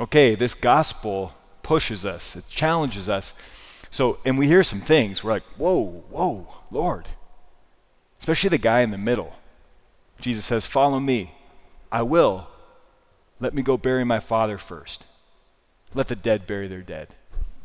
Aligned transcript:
Okay, 0.00 0.34
this 0.34 0.54
gospel 0.54 1.34
pushes 1.62 2.04
us, 2.04 2.36
it 2.36 2.48
challenges 2.48 3.08
us. 3.08 3.34
So, 3.90 4.18
and 4.24 4.36
we 4.36 4.48
hear 4.48 4.62
some 4.62 4.80
things, 4.80 5.22
we're 5.22 5.32
like, 5.32 5.44
whoa, 5.56 6.04
whoa, 6.10 6.48
Lord. 6.70 7.10
Especially 8.18 8.50
the 8.50 8.58
guy 8.58 8.80
in 8.80 8.90
the 8.90 8.98
middle. 8.98 9.34
Jesus 10.20 10.44
says, 10.44 10.66
Follow 10.66 10.98
me. 10.98 11.34
I 11.92 12.02
will. 12.02 12.48
Let 13.38 13.54
me 13.54 13.62
go 13.62 13.76
bury 13.76 14.04
my 14.04 14.18
father 14.18 14.58
first. 14.58 15.06
Let 15.92 16.08
the 16.08 16.16
dead 16.16 16.46
bury 16.46 16.66
their 16.66 16.82
dead. 16.82 17.08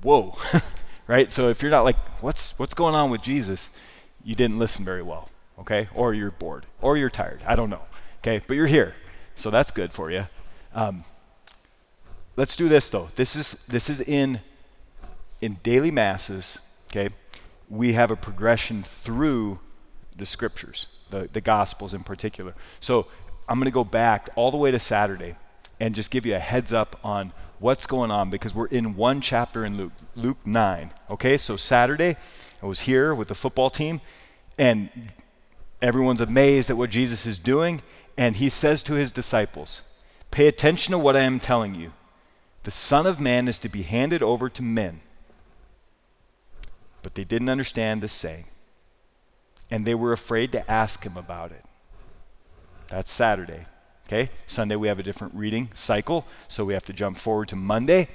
Whoa. 0.01 0.37
right? 1.07 1.31
So 1.31 1.49
if 1.49 1.61
you're 1.61 1.71
not 1.71 1.83
like, 1.83 1.97
what's 2.21 2.51
what's 2.59 2.73
going 2.73 2.93
on 2.93 3.09
with 3.09 3.21
Jesus? 3.21 3.69
You 4.23 4.35
didn't 4.35 4.59
listen 4.59 4.85
very 4.85 5.01
well, 5.01 5.29
okay? 5.57 5.87
Or 5.95 6.13
you're 6.13 6.31
bored, 6.31 6.65
or 6.81 6.97
you're 6.97 7.09
tired. 7.09 7.41
I 7.47 7.55
don't 7.55 7.69
know, 7.69 7.83
okay? 8.19 8.41
But 8.45 8.55
you're 8.57 8.67
here, 8.67 8.95
so 9.35 9.49
that's 9.49 9.71
good 9.71 9.93
for 9.93 10.11
you. 10.11 10.27
Um, 10.75 11.05
let's 12.39 12.55
do 12.55 12.69
this 12.69 12.89
though. 12.89 13.09
This 13.17 13.35
is 13.35 13.51
this 13.67 13.89
is 13.89 13.99
in 13.99 14.39
in 15.41 15.59
daily 15.61 15.91
masses. 15.91 16.59
Okay, 16.87 17.13
we 17.69 17.93
have 17.93 18.11
a 18.11 18.15
progression 18.15 18.81
through 18.81 19.59
the 20.15 20.25
scriptures, 20.25 20.87
the 21.09 21.29
the 21.31 21.41
gospels 21.41 21.93
in 21.93 22.03
particular. 22.03 22.55
So 22.79 23.07
I'm 23.47 23.59
going 23.59 23.65
to 23.65 23.71
go 23.71 23.83
back 23.83 24.29
all 24.35 24.51
the 24.51 24.57
way 24.57 24.71
to 24.71 24.79
Saturday 24.79 25.35
and 25.81 25.93
just 25.93 26.11
give 26.11 26.25
you 26.25 26.35
a 26.35 26.39
heads 26.39 26.71
up 26.71 26.97
on 27.03 27.33
what's 27.59 27.85
going 27.85 28.09
on 28.09 28.29
because 28.29 28.55
we're 28.55 28.67
in 28.67 28.95
one 28.95 29.19
chapter 29.19 29.65
in 29.65 29.75
Luke, 29.75 29.93
Luke 30.15 30.37
9. 30.45 30.91
Okay, 31.09 31.35
so 31.35 31.57
Saturday, 31.57 32.15
I 32.63 32.65
was 32.65 32.81
here 32.81 33.13
with 33.13 33.27
the 33.27 33.35
football 33.35 33.69
team, 33.69 34.01
and 34.57 34.89
everyone's 35.81 36.21
amazed 36.21 36.69
at 36.69 36.77
what 36.77 36.89
Jesus 36.89 37.25
is 37.25 37.39
doing, 37.39 37.81
and 38.17 38.35
he 38.35 38.49
says 38.49 38.83
to 38.83 38.93
his 38.93 39.11
disciples, 39.11 39.81
Pay 40.31 40.47
attention 40.47 40.91
to 40.91 40.99
what 40.99 41.15
I 41.15 41.21
am 41.21 41.39
telling 41.39 41.75
you. 41.75 41.91
The 42.63 42.71
Son 42.71 43.05
of 43.05 43.19
Man 43.19 43.47
is 43.47 43.57
to 43.59 43.69
be 43.69 43.83
handed 43.83 44.21
over 44.21 44.49
to 44.49 44.61
men. 44.61 45.01
But 47.01 47.15
they 47.15 47.23
didn't 47.23 47.49
understand 47.49 48.01
the 48.01 48.07
saying, 48.07 48.45
and 49.71 49.85
they 49.85 49.95
were 49.95 50.11
afraid 50.11 50.51
to 50.51 50.69
ask 50.69 51.03
him 51.03 51.15
about 51.15 51.51
it. 51.51 51.63
That's 52.87 53.11
Saturday. 53.11 53.65
Okay? 54.07 54.31
Sunday 54.47 54.75
we 54.75 54.87
have 54.87 54.99
a 54.99 55.03
different 55.03 55.35
reading 55.35 55.69
cycle, 55.73 56.25
so 56.47 56.65
we 56.65 56.73
have 56.73 56.85
to 56.85 56.93
jump 56.93 57.17
forward 57.17 57.47
to 57.49 57.55
Monday. 57.55 58.09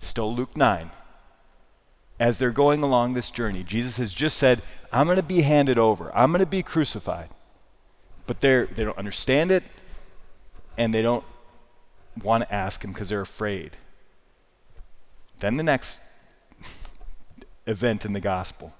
Still 0.00 0.34
Luke 0.34 0.56
9. 0.56 0.90
As 2.18 2.38
they're 2.38 2.50
going 2.50 2.82
along 2.82 3.14
this 3.14 3.30
journey, 3.30 3.62
Jesus 3.62 3.96
has 3.98 4.12
just 4.12 4.36
said, 4.36 4.62
I'm 4.92 5.06
going 5.06 5.16
to 5.16 5.22
be 5.22 5.42
handed 5.42 5.78
over. 5.78 6.14
I'm 6.16 6.32
going 6.32 6.40
to 6.40 6.46
be 6.46 6.62
crucified. 6.62 7.28
But 8.26 8.40
they're, 8.40 8.66
they 8.66 8.84
don't 8.84 8.98
understand 8.98 9.50
it, 9.50 9.62
and 10.76 10.92
they 10.92 11.02
don't 11.02 11.24
want 12.22 12.44
to 12.44 12.54
ask 12.54 12.84
him 12.84 12.92
because 12.92 13.08
they're 13.08 13.20
afraid. 13.20 13.76
Then 15.38 15.56
the 15.56 15.62
next 15.62 16.00
event 17.66 18.04
in 18.04 18.12
the 18.12 18.20
gospel 18.20 18.72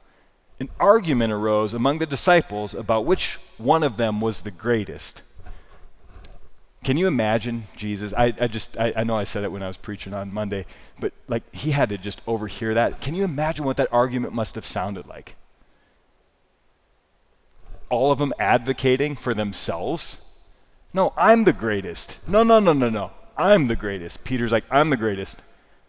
an 0.58 0.70
argument 0.80 1.32
arose 1.32 1.74
among 1.74 1.98
the 1.98 2.06
disciples 2.06 2.74
about 2.74 3.04
which 3.04 3.38
one 3.58 3.82
of 3.82 3.96
them 3.96 4.20
was 4.20 4.42
the 4.42 4.50
greatest. 4.50 5.22
Can 6.82 6.96
you 6.96 7.06
imagine 7.06 7.64
Jesus? 7.76 8.14
I, 8.16 8.32
I 8.40 8.46
just, 8.46 8.78
I, 8.78 8.92
I, 8.96 9.04
know 9.04 9.16
I 9.16 9.24
said 9.24 9.44
it 9.44 9.52
when 9.52 9.62
I 9.62 9.68
was 9.68 9.76
preaching 9.76 10.14
on 10.14 10.32
Monday, 10.32 10.66
but 10.98 11.12
like 11.26 11.42
he 11.54 11.72
had 11.72 11.88
to 11.88 11.98
just 11.98 12.22
overhear 12.26 12.74
that. 12.74 13.00
Can 13.00 13.14
you 13.14 13.24
imagine 13.24 13.64
what 13.64 13.76
that 13.76 13.88
argument 13.92 14.32
must 14.32 14.54
have 14.54 14.66
sounded 14.66 15.06
like? 15.06 15.34
All 17.90 18.10
of 18.10 18.18
them 18.18 18.32
advocating 18.38 19.16
for 19.16 19.34
themselves? 19.34 20.18
No, 20.94 21.12
I'm 21.16 21.44
the 21.44 21.52
greatest. 21.52 22.18
No, 22.26 22.42
no, 22.42 22.60
no, 22.60 22.72
no, 22.72 22.88
no. 22.88 23.10
I'm 23.36 23.66
the 23.66 23.76
greatest. 23.76 24.24
Peter's 24.24 24.52
like, 24.52 24.64
I'm 24.70 24.90
the 24.90 24.96
greatest. 24.96 25.42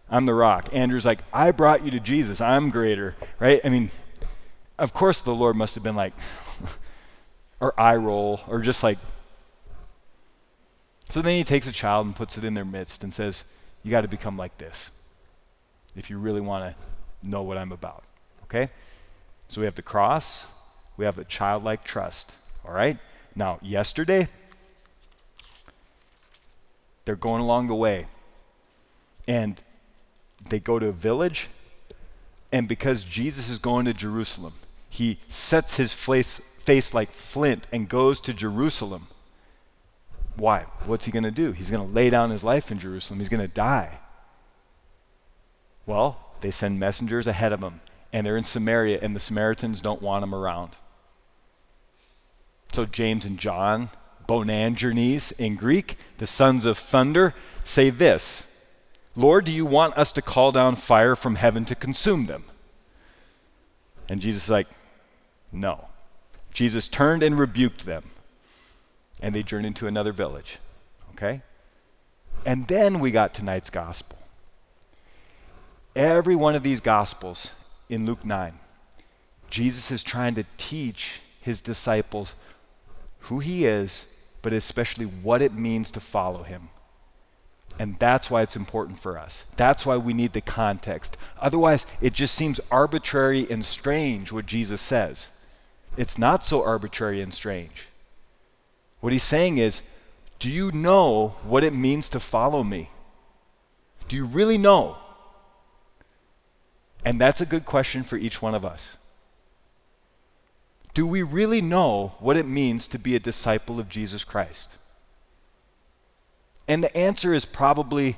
I'm 0.09 0.26
the 0.26 0.34
rock. 0.34 0.70
Andrew's 0.73 1.06
like, 1.06 1.20
I 1.34 1.52
brought 1.52 1.84
you 1.84 1.92
to 1.92 2.00
Jesus. 2.00 2.40
I'm 2.42 2.70
greater, 2.70 3.16
right? 3.40 3.59
I 3.64 3.70
mean, 3.70 3.92
of 4.78 4.94
course 4.94 5.22
the 5.22 5.35
Lord 5.35 5.56
must 5.56 5.75
have 5.75 5.84
been 5.84 5.96
like, 5.96 6.13
or 7.59 7.78
eye 7.80 7.96
roll, 7.96 8.41
or 8.47 8.59
just 8.62 8.84
like, 8.84 8.97
so 11.09 11.22
then 11.22 11.35
he 11.35 11.44
takes 11.44 11.68
a 11.68 11.72
child 11.72 12.06
and 12.06 12.16
puts 12.16 12.38
it 12.38 12.44
in 12.44 12.53
their 12.53 12.66
midst 12.66 13.03
and 13.03 13.13
says, 13.13 13.46
You 13.84 13.91
got 13.91 14.02
to 14.02 14.08
become 14.08 14.38
like 14.38 14.58
this 14.58 14.91
if 15.96 16.09
you 16.09 16.18
really 16.19 16.41
want 16.41 16.75
to 16.75 17.29
know 17.29 17.41
what 17.41 17.58
I'm 17.58 17.72
about. 17.72 18.03
Okay? 18.44 18.69
So 19.47 19.62
we 19.62 19.66
have 19.66 19.75
the 19.75 19.81
cross, 19.81 20.46
we 20.96 21.06
have 21.06 21.18
a 21.18 21.24
childlike 21.24 21.84
trust. 21.84 22.34
All 22.66 22.74
right? 22.74 22.97
Now, 23.35 23.59
yesterday, 23.62 24.28
they're 27.07 27.16
going 27.16 27.41
along 27.41 27.68
the 27.68 27.75
way, 27.75 28.06
and 29.28 29.63
they 30.50 30.59
go 30.59 30.78
to 30.78 30.90
a 30.90 30.91
village, 30.91 31.50
and 32.51 32.68
because 32.68 33.03
Jesus 33.03 33.50
is 33.50 33.57
going 33.57 33.85
to 33.85 33.94
Jerusalem, 33.94 34.53
he 34.90 35.17
sets 35.28 35.78
his 35.78 35.91
face, 35.91 36.38
face 36.59 36.94
like 36.94 37.09
flint 37.09 37.67
and 37.72 37.90
goes 37.90 38.19
to 38.19 38.34
Jerusalem 38.34 39.07
why? 40.38 40.66
What's 40.85 41.06
he 41.06 41.12
going 41.12 41.23
to 41.23 41.31
do? 41.31 41.51
He's 41.51 41.69
going 41.69 41.85
to 41.85 41.94
lay 41.94 42.09
down 42.09 42.29
his 42.29 42.44
life 42.44 42.72
in 42.72 42.79
Jerusalem. 42.79 43.19
He's 43.19 43.29
going 43.29 43.41
to 43.41 43.47
die. 43.47 44.00
Well, 45.85 46.19
they 46.41 46.51
send 46.51 46.79
messengers 46.79 47.25
ahead 47.25 47.51
of 47.51 47.62
him, 47.62 47.81
and 48.13 48.25
they're 48.25 48.38
in 48.38 48.44
Samaria, 48.44 49.00
and 49.01 49.16
the 49.16 49.19
Samaritans 49.19 49.81
don't 49.81 50.01
want 50.01 50.23
him 50.23 50.35
around. 50.35 50.72
So 52.72 52.85
James 52.85 53.25
and 53.25 53.40
John, 53.40 53.90
Boanerges 54.28 55.32
in 55.34 55.56
Greek, 55.56 55.98
the 56.18 56.28
sons 56.28 56.66
of 56.66 56.78
thunder, 56.78 57.34
say 57.64 57.90
this 57.90 58.48
Lord, 59.16 59.46
do 59.46 59.52
you 59.52 59.66
want 59.66 59.98
us 59.98 60.12
to 60.14 60.22
call 60.22 60.52
down 60.52 60.76
fire 60.76 61.16
from 61.16 61.36
heaven 61.36 61.66
to 61.66 61.76
consume 61.76 62.26
them? 62.26 62.44
And 64.10 64.22
Jesus 64.22 64.46
is 64.46 64.50
like, 64.50 64.68
No. 65.52 65.88
Jesus 66.54 66.88
turned 66.88 67.22
and 67.22 67.38
rebuked 67.38 67.86
them 67.86 68.04
and 69.22 69.34
they 69.34 69.44
journeyed 69.44 69.76
to 69.78 69.88
another 69.88 70.12
village. 70.12 70.59
Okay? 71.12 71.42
And 72.46 72.68
then 72.68 73.00
we 73.00 73.12
got 73.12 73.34
tonight's 73.34 73.70
gospel. 73.70 74.18
Every 75.96 76.36
one 76.36 76.56
of 76.56 76.64
these 76.64 76.82
gospels 76.82 77.54
in 77.90 78.06
Luke 78.06 78.24
9, 78.24 78.59
Jesus 79.50 79.90
is 79.92 80.04
trying 80.04 80.36
to 80.36 80.46
teach 80.58 81.22
his 81.42 81.62
disciples 81.62 82.36
who 83.22 83.40
he 83.40 83.66
is, 83.66 84.06
but 84.47 84.53
especially 84.53 85.03
what 85.03 85.41
it 85.41 85.53
means 85.53 85.91
to 85.91 86.00
follow 86.00 86.44
him. 86.44 86.69
And 87.78 88.00
that's 88.00 88.31
why 88.31 88.44
it's 88.44 88.56
important 88.56 88.97
for 88.97 89.18
us. 89.18 89.44
That's 89.58 89.85
why 89.85 89.97
we 89.97 90.13
need 90.13 90.31
the 90.31 90.40
context. 90.40 91.18
Otherwise, 91.41 91.85
it 92.00 92.13
just 92.13 92.34
seems 92.34 92.62
arbitrary 92.72 93.46
and 93.52 93.66
strange 93.66 94.31
what 94.31 94.46
Jesus 94.46 94.80
says. 94.80 95.31
It's 95.97 96.18
not 96.18 96.46
so 96.46 96.63
arbitrary 96.63 97.22
and 97.22 97.34
strange. 97.34 97.90
What 99.02 99.12
he's 99.12 99.22
saying 99.22 99.58
is, 99.58 99.81
do 100.40 100.50
you 100.50 100.72
know 100.72 101.35
what 101.44 101.66
it 101.66 101.74
means 101.74 102.08
to 102.08 102.19
follow 102.22 102.64
me? 102.64 102.90
Do 104.08 104.16
you 104.16 104.25
really 104.25 104.58
know? 104.58 104.96
And 107.03 107.19
that's 107.19 107.41
a 107.41 107.46
good 107.46 107.66
question 107.66 108.06
for 108.06 108.16
each 108.16 108.41
one 108.41 108.56
of 108.56 108.64
us. 108.64 108.97
Do 110.97 111.06
we 111.06 111.22
really 111.22 111.62
know 111.62 112.13
what 112.18 112.38
it 112.38 112.47
means 112.47 112.88
to 112.88 112.97
be 112.97 113.16
a 113.16 113.19
disciple 113.19 113.80
of 113.80 113.88
Jesus 113.88 114.24
Christ? 114.24 114.78
And 116.68 116.84
the 116.84 116.97
answer 116.97 117.35
is 117.35 117.46
probably 117.46 118.18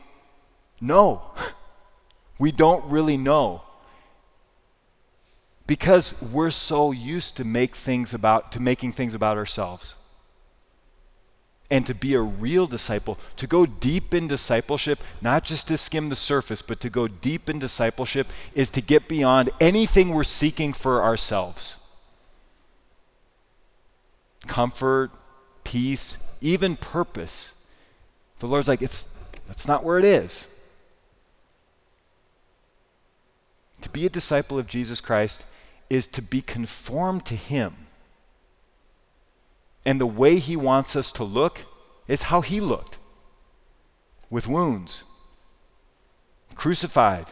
no. 0.80 1.22
We 2.40 2.54
don't 2.54 2.86
really 2.86 3.18
know. 3.18 3.64
Because 5.68 6.14
we're 6.22 6.52
so 6.52 6.94
used 6.94 7.36
to 7.36 7.44
make 7.44 7.76
things 7.76 8.14
about 8.14 8.54
to 8.54 8.62
making 8.62 8.94
things 8.94 9.14
about 9.14 9.36
ourselves 9.36 9.96
and 11.70 11.86
to 11.86 11.94
be 11.94 12.14
a 12.14 12.22
real 12.22 12.66
disciple, 12.66 13.18
to 13.36 13.46
go 13.46 13.66
deep 13.66 14.14
in 14.14 14.30
discipleship, 14.30 15.00
not 15.22 15.44
just 15.44 15.68
to 15.68 15.76
skim 15.76 16.08
the 16.08 16.16
surface, 16.16 16.62
but 16.62 16.80
to 16.80 16.90
go 16.90 17.10
deep 17.10 17.50
in 17.50 17.60
discipleship, 17.60 18.28
is 18.56 18.70
to 18.70 18.80
get 18.80 19.10
beyond 19.10 19.50
anything 19.60 20.12
we're 20.12 20.24
seeking 20.24 20.72
for 20.72 21.04
ourselves 21.04 21.79
comfort, 24.48 25.12
peace, 25.64 26.18
even 26.42 26.76
purpose. 26.76 27.54
The 28.40 28.48
Lord's 28.48 28.68
like, 28.68 28.82
it's, 28.82 29.14
that's 29.46 29.68
not 29.68 29.84
where 29.84 30.00
it 30.00 30.06
is. 30.06 30.48
To 33.82 33.90
be 33.90 34.06
a 34.06 34.10
disciple 34.10 34.60
of 34.60 34.68
Jesus 34.68 35.02
Christ 35.02 35.46
is 35.90 36.06
to 36.08 36.22
be 36.22 36.42
conformed 36.42 37.26
to 37.26 37.36
Him 37.36 37.88
and 39.86 40.00
the 40.00 40.06
way 40.06 40.38
he 40.38 40.56
wants 40.56 40.96
us 40.96 41.12
to 41.14 41.24
look 41.24 41.66
is 42.08 42.24
how 42.24 42.42
he 42.42 42.60
looked 42.60 42.98
with 44.30 44.48
wounds, 44.48 45.06
crucified, 46.54 47.26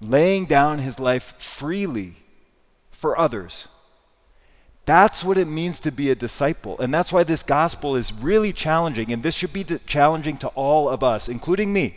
laying 0.00 0.46
down 0.46 0.78
his 0.78 0.98
life 0.98 1.40
freely 1.40 2.16
for 2.90 3.18
others. 3.18 3.68
That's 4.86 5.22
what 5.22 5.38
it 5.38 5.46
means 5.46 5.78
to 5.80 5.92
be 5.92 6.10
a 6.10 6.14
disciple. 6.14 6.78
And 6.80 6.92
that's 6.92 7.12
why 7.12 7.22
this 7.22 7.42
gospel 7.42 7.96
is 7.96 8.12
really 8.12 8.52
challenging. 8.52 9.12
And 9.12 9.22
this 9.22 9.34
should 9.34 9.52
be 9.52 9.64
challenging 9.86 10.36
to 10.38 10.48
all 10.48 10.88
of 10.88 11.02
us, 11.02 11.28
including 11.28 11.72
me, 11.72 11.96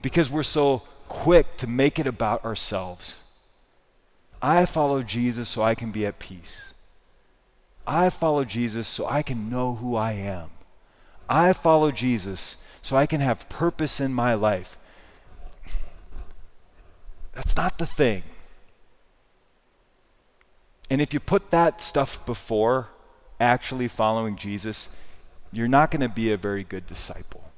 because 0.00 0.30
we're 0.30 0.42
so 0.42 0.82
quick 1.08 1.56
to 1.58 1.66
make 1.66 1.98
it 1.98 2.06
about 2.06 2.44
ourselves. 2.44 3.20
I 4.40 4.66
follow 4.66 5.02
Jesus 5.02 5.48
so 5.48 5.62
I 5.62 5.74
can 5.74 5.92
be 5.92 6.04
at 6.04 6.18
peace. 6.18 6.74
I 7.86 8.10
follow 8.10 8.44
Jesus 8.44 8.88
so 8.88 9.06
I 9.06 9.22
can 9.22 9.48
know 9.48 9.74
who 9.74 9.94
I 9.94 10.12
am. 10.12 10.50
I 11.28 11.52
follow 11.52 11.90
Jesus 11.90 12.56
so 12.80 12.96
I 12.96 13.06
can 13.06 13.20
have 13.20 13.48
purpose 13.48 14.00
in 14.00 14.12
my 14.12 14.34
life. 14.34 14.76
That's 17.32 17.56
not 17.56 17.78
the 17.78 17.86
thing. 17.86 18.24
And 20.92 21.00
if 21.00 21.14
you 21.14 21.20
put 21.20 21.52
that 21.52 21.80
stuff 21.80 22.24
before 22.26 22.88
actually 23.40 23.88
following 23.88 24.36
Jesus, 24.36 24.90
you're 25.50 25.66
not 25.66 25.90
going 25.90 26.02
to 26.02 26.08
be 26.10 26.30
a 26.30 26.36
very 26.36 26.64
good 26.64 26.86
disciple. 26.86 27.50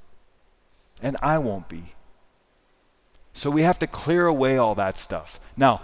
And 1.02 1.16
I 1.20 1.38
won't 1.38 1.68
be. 1.68 1.94
So 3.32 3.50
we 3.50 3.62
have 3.62 3.80
to 3.80 3.88
clear 3.88 4.28
away 4.28 4.56
all 4.56 4.76
that 4.76 4.98
stuff. 4.98 5.40
Now, 5.56 5.80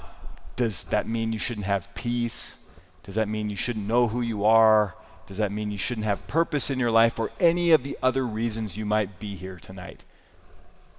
does 0.55 0.85
that 0.85 1.09
mean 1.09 1.33
you 1.33 1.41
shouldn't 1.41 1.67
have 1.67 1.93
peace? 1.97 2.57
Does 3.03 3.17
that 3.17 3.27
mean 3.27 3.51
you 3.51 3.57
shouldn't 3.57 3.89
know 3.89 4.07
who 4.07 4.21
you 4.21 4.45
are? 4.45 4.95
Does 5.27 5.39
that 5.39 5.51
mean 5.51 5.73
you 5.73 5.79
shouldn't 5.79 6.05
have 6.05 6.29
purpose 6.29 6.71
in 6.71 6.79
your 6.79 6.93
life 6.93 7.19
or 7.19 7.33
any 7.41 7.73
of 7.73 7.83
the 7.83 7.99
other 8.01 8.25
reasons 8.25 8.77
you 8.77 8.87
might 8.87 9.19
be 9.19 9.35
here 9.35 9.59
tonight? 9.59 10.05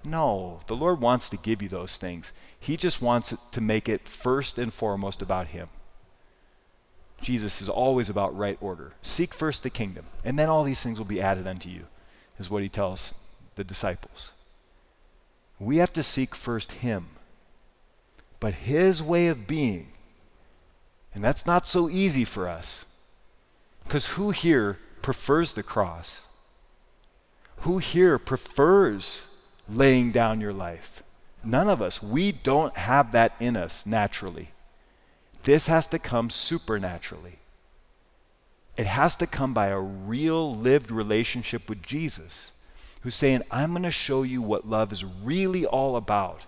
No, 0.03 0.59
the 0.67 0.75
Lord 0.75 0.99
wants 0.99 1.29
to 1.29 1.37
give 1.37 1.61
you 1.61 1.69
those 1.69 1.95
things. 1.95 2.33
He 2.59 2.75
just 2.75 3.01
wants 3.01 3.33
to 3.53 3.61
make 3.61 3.87
it 3.87 4.05
first 4.05 4.57
and 4.57 4.73
foremost 4.73 5.21
about 5.21 5.47
Him. 5.47 5.69
Jesus 7.21 7.61
is 7.61 7.69
always 7.69 8.09
about 8.09 8.35
right 8.35 8.57
order. 8.61 8.93
Seek 9.01 9.33
first 9.33 9.63
the 9.63 9.69
kingdom, 9.69 10.05
and 10.23 10.37
then 10.37 10.49
all 10.49 10.63
these 10.63 10.81
things 10.81 10.97
will 10.97 11.05
be 11.05 11.21
added 11.21 11.47
unto 11.47 11.69
you, 11.69 11.85
is 12.39 12.49
what 12.49 12.63
He 12.63 12.69
tells 12.69 13.13
the 13.55 13.63
disciples. 13.63 14.31
We 15.59 15.77
have 15.77 15.93
to 15.93 16.03
seek 16.03 16.33
first 16.33 16.73
Him, 16.73 17.09
but 18.39 18.53
His 18.53 19.03
way 19.03 19.27
of 19.27 19.47
being. 19.47 19.91
And 21.13 21.23
that's 21.23 21.45
not 21.45 21.67
so 21.67 21.89
easy 21.89 22.25
for 22.25 22.47
us. 22.47 22.85
Because 23.83 24.07
who 24.07 24.31
here 24.31 24.79
prefers 25.01 25.53
the 25.53 25.63
cross? 25.63 26.25
Who 27.57 27.77
here 27.77 28.17
prefers 28.17 29.27
laying 29.69 30.11
down 30.11 30.41
your 30.41 30.53
life. 30.53 31.03
None 31.43 31.69
of 31.69 31.81
us. 31.81 32.01
We 32.01 32.31
don't 32.31 32.75
have 32.77 33.11
that 33.11 33.33
in 33.39 33.57
us 33.57 33.85
naturally. 33.85 34.49
This 35.43 35.67
has 35.67 35.87
to 35.87 35.99
come 35.99 36.29
supernaturally. 36.29 37.39
It 38.77 38.85
has 38.87 39.15
to 39.17 39.27
come 39.27 39.53
by 39.53 39.67
a 39.67 39.79
real 39.79 40.55
lived 40.55 40.91
relationship 40.91 41.67
with 41.67 41.81
Jesus, 41.81 42.51
who's 43.01 43.15
saying, 43.15 43.41
I'm 43.51 43.71
going 43.71 43.83
to 43.83 43.91
show 43.91 44.23
you 44.23 44.41
what 44.41 44.67
love 44.67 44.91
is 44.91 45.03
really 45.03 45.65
all 45.65 45.95
about. 45.95 46.45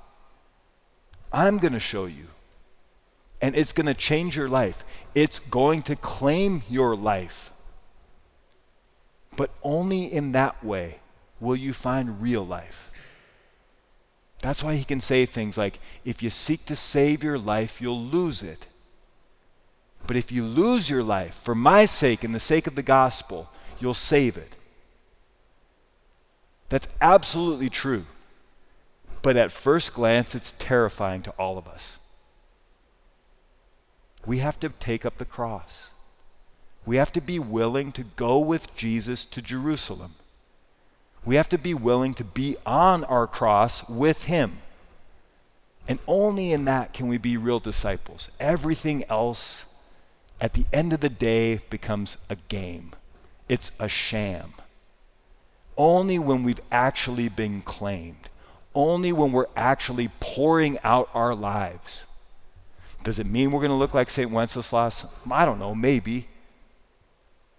I'm 1.32 1.58
going 1.58 1.74
to 1.74 1.80
show 1.80 2.06
you. 2.06 2.28
And 3.42 3.56
it's 3.56 3.74
going 3.74 3.88
to 3.88 3.94
change 3.94 4.38
your 4.38 4.48
life. 4.48 4.86
It's 5.14 5.40
going 5.40 5.82
to 5.84 5.96
claim 5.96 6.64
your 6.70 6.96
life. 6.96 7.52
But 9.36 9.50
only 9.64 10.06
in 10.06 10.32
that 10.32 10.64
way 10.64 11.00
will 11.40 11.56
you 11.56 11.74
find 11.74 12.22
real 12.22 12.46
life. 12.46 12.90
That's 14.42 14.64
why 14.64 14.76
he 14.76 14.84
can 14.84 15.02
say 15.02 15.26
things 15.26 15.58
like, 15.58 15.80
if 16.06 16.22
you 16.22 16.30
seek 16.30 16.66
to 16.68 16.76
save 16.76 17.24
your 17.24 17.40
life, 17.40 17.82
you'll 17.82 18.02
lose 18.02 18.44
it. 18.44 18.68
But 20.06 20.16
if 20.16 20.32
you 20.32 20.44
lose 20.44 20.90
your 20.90 21.04
life 21.04 21.34
for 21.34 21.56
my 21.56 21.86
sake 21.86 22.24
and 22.24 22.36
the 22.36 22.40
sake 22.40 22.68
of 22.68 22.76
the 22.76 22.84
gospel, 22.84 23.50
you'll 23.80 23.94
save 23.94 24.38
it. 24.38 24.56
That's 26.70 26.88
absolutely 27.02 27.70
true. 27.70 28.06
But 29.22 29.38
at 29.38 29.52
first 29.52 29.94
glance, 29.94 30.36
it's 30.36 30.54
terrifying 30.60 31.22
to 31.24 31.32
all 31.32 31.58
of 31.58 31.68
us. 31.68 32.00
We 34.26 34.40
have 34.40 34.60
to 34.62 34.70
take 34.70 35.06
up 35.06 35.18
the 35.18 35.26
cross. 35.26 35.92
We 36.86 36.98
have 36.98 37.12
to 37.14 37.22
be 37.22 37.40
willing 37.40 37.92
to 37.94 38.04
go 38.04 38.40
with 38.40 38.76
Jesus 38.76 39.24
to 39.26 39.42
Jerusalem. 39.42 40.16
We 41.26 41.36
have 41.36 41.50
to 41.50 41.58
be 41.58 41.74
willing 41.74 42.14
to 42.16 42.24
be 42.24 42.58
on 42.66 43.06
our 43.06 43.28
cross 43.28 43.88
with 43.88 44.26
Him. 44.26 44.58
And 45.88 46.00
only 46.08 46.52
in 46.52 46.66
that 46.66 46.94
can 46.94 47.08
we 47.08 47.18
be 47.18 47.38
real 47.38 47.60
disciples. 47.60 48.30
Everything 48.40 49.04
else, 49.10 49.66
at 50.44 50.56
the 50.56 50.66
end 50.74 50.92
of 50.92 51.00
the 51.00 51.10
day, 51.10 51.62
becomes 51.70 52.18
a 52.30 52.36
game, 52.36 52.92
it's 53.48 53.72
a 53.80 53.88
sham. 53.88 54.54
Only 55.78 56.20
when 56.20 56.44
we've 56.44 56.60
actually 56.70 57.30
been 57.30 57.62
claimed, 57.62 58.30
only 58.76 59.14
when 59.14 59.32
we're 59.32 59.48
actually 59.56 60.10
pouring 60.20 60.80
out 60.84 61.10
our 61.14 61.34
lives. 61.34 62.06
Does 63.06 63.20
it 63.20 63.26
mean 63.26 63.52
we're 63.52 63.62
going 63.62 63.72
to 63.72 63.78
look 63.78 63.94
like 63.94 64.10
St. 64.10 64.30
Wenceslas? 64.30 65.06
I 65.32 65.46
don't 65.46 65.60
know, 65.60 65.74
maybe. 65.74 66.28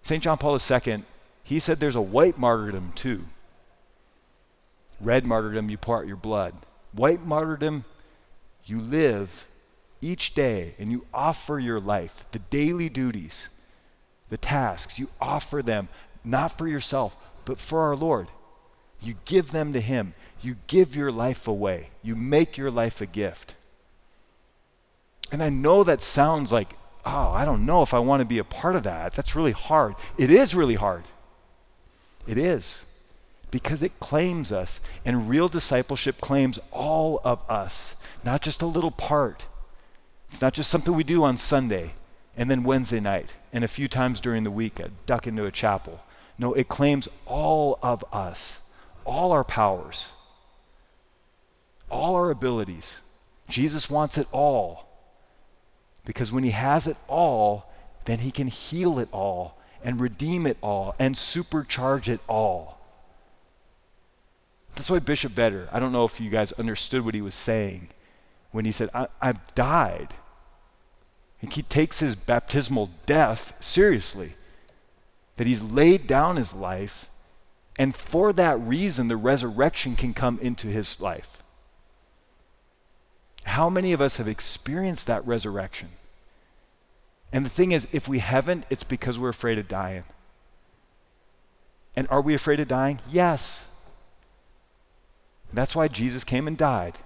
St. 0.03 0.21
John 0.21 0.37
Paul 0.37 0.59
II, 0.59 1.03
he 1.43 1.59
said 1.59 1.79
there's 1.79 1.95
a 1.95 2.01
white 2.01 2.37
martyrdom 2.37 2.91
too. 2.93 3.25
Red 5.01 5.25
martyrdom, 5.25 5.71
you 5.71 5.79
pour 5.79 6.01
out 6.01 6.07
your 6.07 6.17
blood. 6.17 6.53
White 6.93 7.25
martyrdom, 7.25 7.83
you 8.63 8.79
live 8.79 9.47
each 10.05 10.33
day 10.33 10.75
and 10.77 10.91
you 10.91 11.05
offer 11.13 11.59
your 11.59 11.79
life, 11.79 12.25
the 12.31 12.39
daily 12.39 12.89
duties, 12.89 13.49
the 14.29 14.37
tasks, 14.37 14.99
you 14.99 15.09
offer 15.19 15.61
them 15.61 15.89
not 16.23 16.57
for 16.57 16.67
yourself, 16.67 17.17
but 17.45 17.59
for 17.59 17.81
our 17.81 17.95
Lord. 17.95 18.27
You 19.01 19.15
give 19.25 19.51
them 19.51 19.73
to 19.73 19.81
Him. 19.81 20.13
You 20.41 20.55
give 20.67 20.95
your 20.95 21.11
life 21.11 21.47
away. 21.47 21.89
You 22.01 22.15
make 22.15 22.57
your 22.57 22.71
life 22.71 23.01
a 23.01 23.05
gift. 23.05 23.55
And 25.31 25.43
I 25.43 25.49
know 25.49 25.83
that 25.83 26.01
sounds 26.01 26.51
like, 26.51 26.73
oh, 27.05 27.29
I 27.29 27.45
don't 27.45 27.65
know 27.65 27.81
if 27.81 27.93
I 27.93 27.99
want 27.99 28.21
to 28.21 28.25
be 28.25 28.37
a 28.37 28.43
part 28.43 28.75
of 28.75 28.83
that. 28.83 29.13
That's 29.13 29.35
really 29.35 29.51
hard. 29.51 29.95
It 30.17 30.29
is 30.29 30.55
really 30.55 30.75
hard. 30.75 31.03
It 32.27 32.37
is 32.37 32.85
because 33.51 33.83
it 33.83 33.99
claims 33.99 34.51
us. 34.51 34.81
And 35.03 35.29
real 35.29 35.47
discipleship 35.47 36.19
claims 36.21 36.59
all 36.71 37.21
of 37.23 37.43
us, 37.49 37.95
not 38.23 38.41
just 38.41 38.61
a 38.61 38.67
little 38.67 38.91
part. 38.91 39.45
It's 40.35 40.41
not 40.41 40.51
just 40.51 40.69
something 40.69 40.93
we 40.93 41.05
do 41.05 41.23
on 41.23 41.37
Sunday 41.37 41.93
and 42.35 42.51
then 42.51 42.65
Wednesday 42.65 42.99
night 42.99 43.37
and 43.53 43.63
a 43.63 43.69
few 43.69 43.87
times 43.87 44.19
during 44.19 44.43
the 44.43 44.51
week, 44.51 44.81
a 44.81 44.89
duck 45.05 45.27
into 45.27 45.45
a 45.45 45.49
chapel. 45.49 46.01
No, 46.37 46.53
it 46.53 46.67
claims 46.67 47.07
all 47.25 47.79
of 47.81 48.03
us, 48.11 48.59
all 49.05 49.31
our 49.31 49.45
powers, 49.45 50.09
all 51.89 52.15
our 52.15 52.31
abilities. 52.31 52.99
Jesus 53.47 53.89
wants 53.89 54.17
it 54.17 54.27
all. 54.33 54.89
Because 56.03 56.33
when 56.33 56.43
he 56.43 56.51
has 56.51 56.85
it 56.85 56.97
all, 57.07 57.71
then 58.03 58.19
he 58.19 58.29
can 58.29 58.47
heal 58.47 58.99
it 58.99 59.07
all 59.13 59.57
and 59.85 60.01
redeem 60.01 60.45
it 60.45 60.57
all 60.59 60.95
and 60.99 61.15
supercharge 61.15 62.09
it 62.09 62.19
all. 62.27 62.77
That's 64.75 64.91
why 64.91 64.99
Bishop 64.99 65.31
Vetter, 65.31 65.69
I 65.71 65.79
don't 65.79 65.93
know 65.93 66.03
if 66.03 66.19
you 66.19 66.29
guys 66.29 66.51
understood 66.51 67.05
what 67.05 67.15
he 67.15 67.21
was 67.21 67.35
saying 67.35 67.87
when 68.51 68.65
he 68.65 68.73
said, 68.73 68.89
I, 68.93 69.07
have 69.21 69.39
died. 69.55 70.13
He 71.53 71.61
takes 71.61 71.99
his 71.99 72.15
baptismal 72.15 72.89
death 73.05 73.53
seriously, 73.61 74.33
that 75.37 75.47
he's 75.47 75.61
laid 75.61 76.07
down 76.07 76.35
his 76.35 76.53
life, 76.53 77.09
and 77.77 77.95
for 77.95 78.31
that 78.33 78.59
reason, 78.59 79.07
the 79.07 79.17
resurrection 79.17 79.95
can 79.95 80.13
come 80.13 80.39
into 80.41 80.67
his 80.67 80.99
life. 81.01 81.43
How 83.43 83.69
many 83.69 83.93
of 83.93 84.01
us 84.01 84.17
have 84.17 84.27
experienced 84.27 85.07
that 85.07 85.25
resurrection? 85.25 85.89
And 87.31 87.45
the 87.45 87.49
thing 87.49 87.73
is, 87.73 87.87
if 87.91 88.07
we 88.07 88.19
haven't, 88.19 88.65
it's 88.69 88.83
because 88.83 89.19
we're 89.19 89.29
afraid 89.29 89.59
of 89.59 89.67
dying. 89.67 90.03
And 91.95 92.07
are 92.09 92.21
we 92.21 92.33
afraid 92.33 92.59
of 92.59 92.67
dying? 92.67 92.99
Yes. 93.11 93.65
That's 95.53 95.75
why 95.75 95.87
Jesus 95.87 96.23
came 96.23 96.47
and 96.47 96.57
died. 96.57 96.97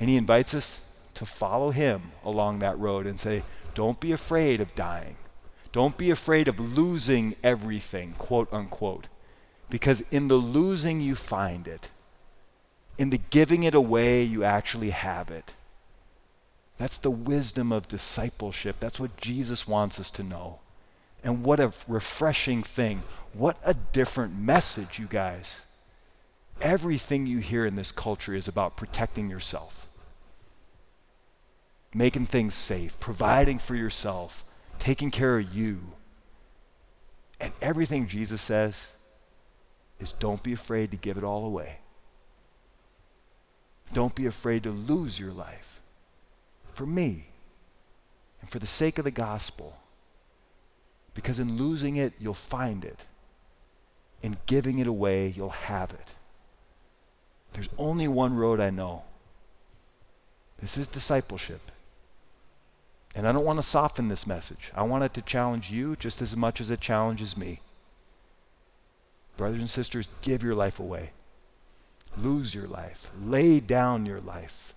And 0.00 0.08
he 0.08 0.16
invites 0.16 0.54
us 0.54 0.80
to 1.18 1.26
follow 1.26 1.70
him 1.70 2.12
along 2.24 2.60
that 2.60 2.78
road 2.78 3.04
and 3.04 3.18
say, 3.18 3.42
don't 3.74 3.98
be 3.98 4.12
afraid 4.12 4.60
of 4.60 4.74
dying. 4.76 5.16
Don't 5.72 5.98
be 5.98 6.10
afraid 6.10 6.46
of 6.46 6.60
losing 6.60 7.34
everything, 7.42 8.14
quote 8.16 8.52
unquote. 8.52 9.08
Because 9.68 10.00
in 10.12 10.28
the 10.28 10.36
losing, 10.36 11.00
you 11.00 11.16
find 11.16 11.66
it. 11.66 11.90
In 12.98 13.10
the 13.10 13.18
giving 13.18 13.64
it 13.64 13.74
away, 13.74 14.22
you 14.22 14.44
actually 14.44 14.90
have 14.90 15.30
it. 15.30 15.54
That's 16.76 16.98
the 16.98 17.10
wisdom 17.10 17.72
of 17.72 17.88
discipleship. 17.88 18.76
That's 18.78 19.00
what 19.00 19.16
Jesus 19.16 19.66
wants 19.66 19.98
us 19.98 20.10
to 20.12 20.22
know. 20.22 20.60
And 21.24 21.42
what 21.42 21.58
a 21.58 21.72
refreshing 21.88 22.62
thing. 22.62 23.02
What 23.32 23.58
a 23.64 23.74
different 23.74 24.38
message, 24.38 25.00
you 25.00 25.06
guys. 25.06 25.62
Everything 26.60 27.26
you 27.26 27.38
hear 27.38 27.66
in 27.66 27.74
this 27.74 27.90
culture 27.90 28.34
is 28.34 28.46
about 28.46 28.76
protecting 28.76 29.28
yourself. 29.28 29.87
Making 31.94 32.26
things 32.26 32.54
safe, 32.54 32.98
providing 33.00 33.58
for 33.58 33.74
yourself, 33.74 34.44
taking 34.78 35.10
care 35.10 35.38
of 35.38 35.54
you. 35.54 35.78
And 37.40 37.52
everything 37.62 38.06
Jesus 38.06 38.42
says 38.42 38.90
is 40.00 40.12
don't 40.12 40.42
be 40.42 40.52
afraid 40.52 40.90
to 40.90 40.96
give 40.96 41.16
it 41.16 41.24
all 41.24 41.44
away. 41.44 41.78
Don't 43.92 44.14
be 44.14 44.26
afraid 44.26 44.64
to 44.64 44.70
lose 44.70 45.18
your 45.18 45.32
life 45.32 45.80
for 46.74 46.84
me 46.86 47.26
and 48.40 48.50
for 48.50 48.58
the 48.58 48.66
sake 48.66 48.98
of 48.98 49.04
the 49.04 49.10
gospel. 49.10 49.78
Because 51.14 51.40
in 51.40 51.56
losing 51.56 51.96
it, 51.96 52.12
you'll 52.18 52.34
find 52.34 52.84
it. 52.84 53.04
In 54.22 54.36
giving 54.46 54.78
it 54.78 54.86
away, 54.86 55.28
you'll 55.28 55.48
have 55.50 55.92
it. 55.92 56.14
There's 57.52 57.68
only 57.78 58.08
one 58.08 58.36
road 58.36 58.60
I 58.60 58.70
know. 58.70 59.02
This 60.60 60.76
is 60.76 60.86
discipleship. 60.86 61.72
And 63.14 63.26
I 63.26 63.32
don't 63.32 63.44
want 63.44 63.58
to 63.58 63.62
soften 63.62 64.08
this 64.08 64.26
message. 64.26 64.70
I 64.74 64.82
want 64.82 65.04
it 65.04 65.14
to 65.14 65.22
challenge 65.22 65.70
you 65.70 65.96
just 65.96 66.22
as 66.22 66.36
much 66.36 66.60
as 66.60 66.70
it 66.70 66.80
challenges 66.80 67.36
me. 67.36 67.60
Brothers 69.36 69.60
and 69.60 69.70
sisters, 69.70 70.08
give 70.22 70.42
your 70.42 70.54
life 70.54 70.78
away. 70.78 71.10
Lose 72.16 72.54
your 72.54 72.66
life. 72.66 73.10
Lay 73.22 73.60
down 73.60 74.06
your 74.06 74.20
life. 74.20 74.74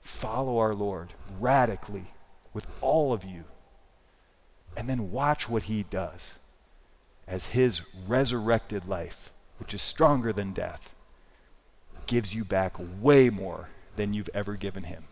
Follow 0.00 0.58
our 0.58 0.74
Lord 0.74 1.12
radically 1.38 2.06
with 2.52 2.66
all 2.80 3.12
of 3.12 3.24
you. 3.24 3.44
And 4.76 4.88
then 4.88 5.12
watch 5.12 5.48
what 5.48 5.64
he 5.64 5.84
does 5.84 6.38
as 7.28 7.46
his 7.46 7.82
resurrected 8.06 8.88
life, 8.88 9.32
which 9.58 9.74
is 9.74 9.82
stronger 9.82 10.32
than 10.32 10.52
death, 10.52 10.94
gives 12.06 12.34
you 12.34 12.44
back 12.44 12.74
way 13.00 13.30
more 13.30 13.68
than 13.96 14.12
you've 14.12 14.30
ever 14.34 14.56
given 14.56 14.84
him. 14.84 15.04